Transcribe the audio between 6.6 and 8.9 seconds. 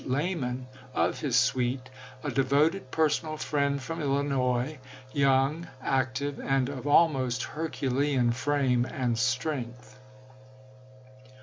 of almost herculean frame